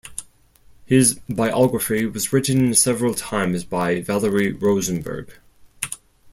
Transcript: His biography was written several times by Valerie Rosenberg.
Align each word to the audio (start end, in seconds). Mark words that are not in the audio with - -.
His 0.83 1.19
biography 1.29 2.07
was 2.07 2.33
written 2.33 2.73
several 2.73 3.13
times 3.13 3.63
by 3.63 4.01
Valerie 4.01 4.51
Rosenberg. 4.51 5.35